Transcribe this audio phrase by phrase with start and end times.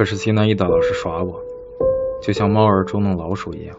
[0.00, 1.42] 可是西南伊达老是耍我，
[2.22, 3.76] 就像猫儿捉弄老鼠一样。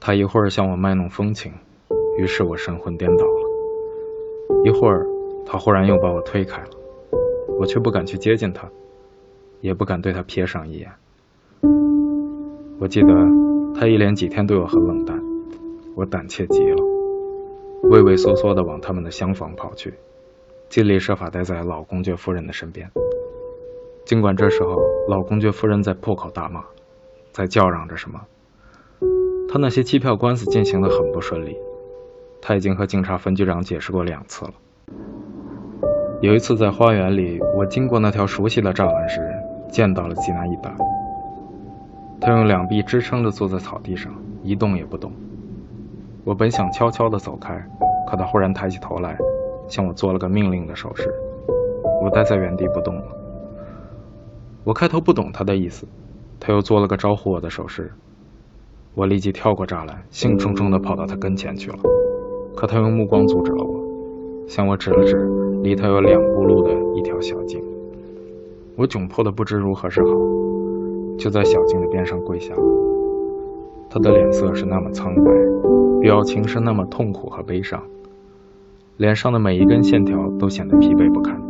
[0.00, 1.52] 他一会儿向我卖弄风情，
[2.16, 5.06] 于是我神魂颠倒了；一会儿，
[5.44, 6.70] 他忽然又把我推开了，
[7.60, 8.66] 我却不敢去接近他，
[9.60, 10.90] 也不敢对他瞥上一眼。
[12.80, 13.08] 我记得
[13.78, 15.22] 他一连几天对我很冷淡，
[15.96, 16.82] 我胆怯极了，
[17.90, 19.92] 畏畏缩缩地往他们的厢房跑去，
[20.70, 22.90] 尽力设法待在老公爵夫人的身边。
[24.08, 24.74] 尽管这时候
[25.06, 26.64] 老公爵夫人在破口大骂，
[27.30, 28.18] 在叫嚷着什么。
[29.50, 31.54] 他那些机票官司进行的很不顺利，
[32.40, 34.52] 他已经和警察分局长解释过两次了。
[36.22, 39.20] 有一次在花园里，我经过那条熟悉的栅栏时，
[39.70, 40.74] 见到了吉娜伊达。
[42.18, 44.10] 他用两臂支撑着坐在草地上，
[44.42, 45.12] 一动也不动。
[46.24, 47.62] 我本想悄悄地走开，
[48.10, 49.18] 可他忽然抬起头来，
[49.68, 51.12] 向我做了个命令的手势。
[52.02, 53.02] 我待在原地不动了。
[54.68, 55.86] 我开头不懂他的意思，
[56.38, 57.90] 他又做了个招呼我的手势。
[58.94, 61.78] 我立即跳过栅栏，兴冲冲地跑到他跟前去了。
[62.54, 63.80] 可他用目光阻止了我，
[64.46, 65.16] 向我指了指
[65.62, 67.64] 离他有两步路的一条小径。
[68.76, 70.10] 我窘迫的不知如何是好，
[71.16, 72.62] 就在小径的边上跪下了。
[73.88, 75.32] 他的脸色是那么苍白，
[76.02, 77.82] 表情是那么痛苦和悲伤，
[78.98, 81.40] 脸上的每一根线条都显得疲惫不堪。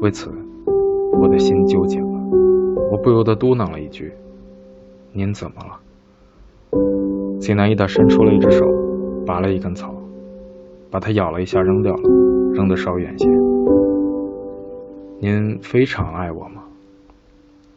[0.00, 0.32] 为此，
[1.20, 2.06] 我的心纠结了。
[2.90, 4.12] 我不由得嘟囔了一句
[5.12, 5.78] ：“您怎么了？”
[7.38, 8.66] 济南伊达伸出了一只手，
[9.26, 9.94] 拔了一根草，
[10.90, 12.02] 把它咬了一下，扔掉了，
[12.52, 13.28] 扔得稍远些。
[15.20, 16.62] 您非常爱我吗？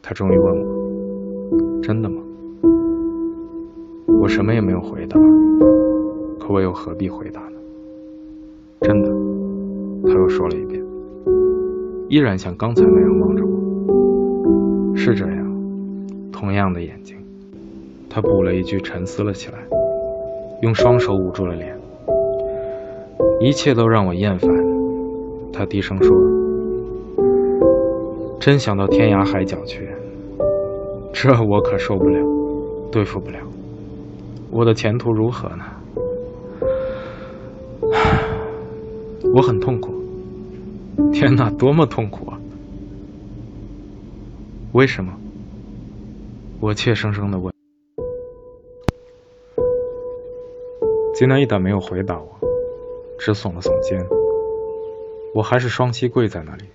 [0.02, 0.84] 他终于问我。
[1.82, 2.22] 真的吗？
[4.22, 5.20] 我什么也没有回答。
[6.40, 7.58] 可我又何必回答呢？
[8.82, 9.10] 真的。
[10.06, 10.83] 他又说了一遍，
[12.14, 14.96] 依然像刚才那样望着我。
[14.96, 15.36] 是这样，
[16.32, 17.18] 同样的眼睛。
[18.08, 19.58] 他补了一句，沉思了起来，
[20.62, 21.76] 用双手捂住了脸。
[23.40, 24.48] 一切都让我厌烦。
[25.52, 26.16] 他低声说
[28.40, 29.90] ：“真想到天涯海角去，
[31.14, 32.20] 这我可受不了，
[32.92, 33.40] 对付不了。
[34.52, 35.64] 我的前途如何呢？
[39.34, 40.03] 我很痛苦。
[41.12, 42.40] 天哪，多么痛苦啊！
[44.74, 45.14] 为什么？
[46.60, 47.54] 我怯生生地问。”
[51.14, 52.28] 吉娜伊达没有回答我，
[53.20, 54.06] 只耸了耸肩。
[55.36, 56.66] 我还是双膝跪在那里，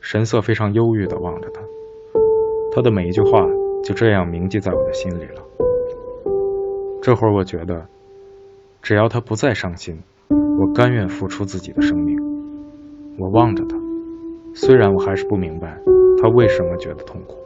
[0.00, 1.60] 神色非常忧郁地望着他。
[2.72, 3.46] 他的每一句话
[3.84, 5.42] 就这样铭记在我的心里了。
[7.02, 7.86] 这会儿我觉得，
[8.82, 12.29] 只要他不再伤心，我甘愿付出自己的生命。
[13.20, 13.76] 我望着他，
[14.54, 15.78] 虽然我还是不明白
[16.22, 17.36] 他为什么觉得痛苦，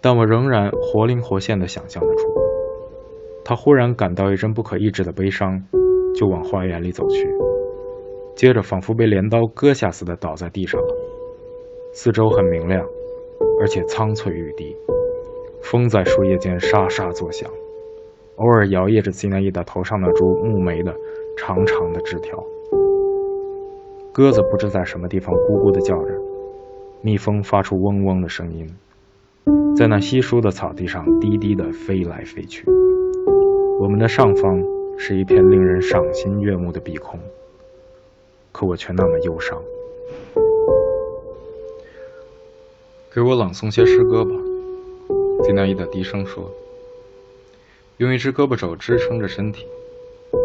[0.00, 2.24] 但我仍然活灵活现地想象得出。
[3.44, 5.62] 他忽然感到一阵不可抑制的悲伤，
[6.16, 7.28] 就往花园里走去，
[8.34, 10.94] 接着仿佛被镰刀割下似的倒在地上了。
[11.92, 12.84] 四周很明亮，
[13.60, 14.76] 而且苍翠欲滴，
[15.62, 17.48] 风在树叶间沙沙作响，
[18.34, 20.92] 偶尔摇曳着吉娜伊达头上那株木梅的
[21.38, 22.36] 长长的枝条。
[24.16, 26.10] 鸽子不知在什么地方咕咕地叫着，
[27.02, 28.74] 蜜蜂发出嗡嗡的声音，
[29.76, 32.64] 在那稀疏的草地上低低地飞来飞去。
[33.78, 34.64] 我们的上方
[34.96, 37.20] 是一片令人赏心悦目的碧空，
[38.52, 39.62] 可我却那么忧伤。
[43.14, 44.30] 给我朗诵些诗歌吧，
[45.42, 46.50] 吉娜伊达低声说，
[47.98, 49.66] 用一只胳膊肘支撑着身体。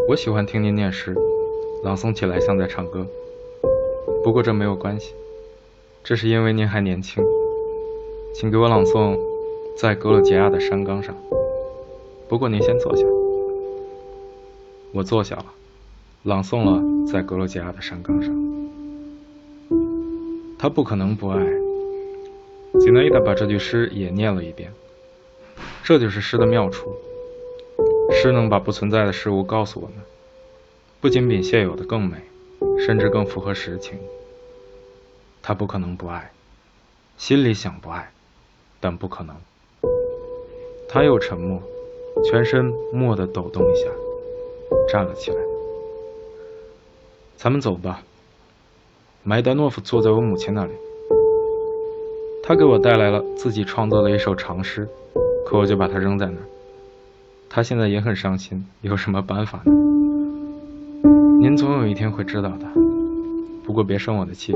[0.09, 1.15] 我喜欢听您念诗，
[1.85, 3.07] 朗诵起来像在唱歌。
[4.23, 5.13] 不过这没有关系，
[6.03, 7.23] 这是因为您还年轻。
[8.33, 9.15] 请给我朗诵
[9.77, 11.13] 《在格鲁吉亚的山岗上》。
[12.29, 13.03] 不过您先坐下。
[14.93, 15.45] 我坐下了，
[16.23, 16.81] 朗诵了
[17.11, 18.33] 在格罗吉亚的山岗上。
[20.57, 21.39] 他不可能不爱。
[22.79, 24.71] 吉娜伊达把这句诗也念了一遍。
[25.83, 26.95] 这就是诗的妙处。
[28.13, 29.95] 诗能把不存在的事物告诉我们，
[30.99, 32.17] 不仅比现有的更美，
[32.85, 33.97] 甚至更符合实情。
[35.41, 36.31] 他不可能不爱，
[37.17, 38.11] 心里想不爱，
[38.79, 39.35] 但不可能。
[40.87, 41.61] 他又沉默，
[42.23, 43.87] 全身蓦地抖动一下。
[44.89, 45.37] 站了起来，
[47.37, 48.01] 咱们走吧。
[49.23, 50.71] 麦德诺夫坐在我母亲那里，
[52.43, 54.87] 他给我带来了自己创作的一首长诗，
[55.45, 56.43] 可我就把它扔在那儿。
[57.49, 60.00] 他现在也很伤心，有什么办法呢？
[61.41, 62.67] 您总有一天会知道的。
[63.65, 64.53] 不过别生我的气。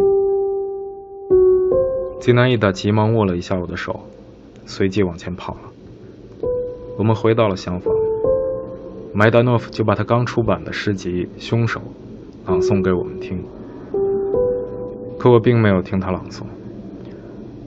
[2.21, 4.01] 济南伊达急忙握了一下我的手，
[4.67, 5.61] 随即往前跑了。
[6.95, 7.91] 我们回到了厢房，
[9.15, 11.79] 麦达诺夫就把他刚出版的诗集《凶手》
[12.47, 13.43] 朗诵给我们听。
[15.17, 16.43] 可我并没有听他朗诵，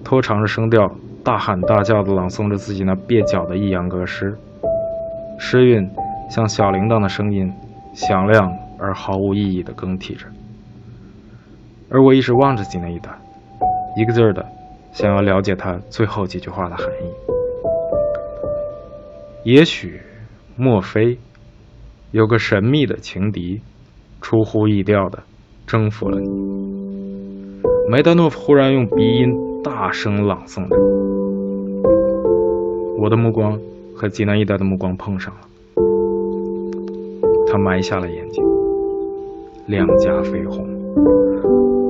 [0.04, 0.92] 拖长着声调，
[1.24, 4.38] 大喊大叫地朗诵着自己那蹩脚的抑扬格诗，
[5.40, 5.90] 诗韵
[6.30, 7.52] 像小铃铛的声音，
[7.94, 8.48] 响亮
[8.78, 10.26] 而毫无意义的更替着。
[11.90, 13.18] 而我一直望着吉内伊达，
[13.96, 14.44] 一个劲儿的
[14.92, 17.10] 想要了解他最后几句话的含义。
[19.44, 20.00] 也许，
[20.56, 21.18] 莫非，
[22.10, 23.62] 有个神秘的情敌，
[24.20, 25.22] 出乎意料的
[25.66, 26.28] 征服了你。
[27.90, 30.76] 梅德诺夫忽然用鼻音大声朗诵着，
[33.00, 33.58] 我的目光
[33.96, 35.40] 和吉南伊达的目光碰上了，
[37.50, 38.44] 他埋下了眼睛，
[39.68, 40.66] 两颊绯红。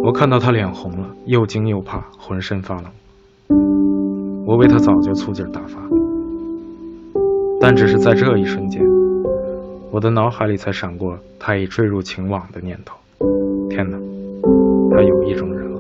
[0.03, 2.87] 我看到他脸红了，又惊又怕，浑身发冷。
[4.45, 5.79] 我为他早就醋劲大发，
[7.61, 8.83] 但只是在这一瞬间，
[9.93, 12.97] 我的脑海里才闪过他已坠入情网的念头。
[13.71, 13.97] 天哪，
[14.91, 15.78] 他有意中人了。